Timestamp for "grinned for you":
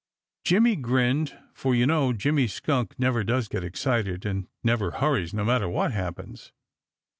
0.77-1.85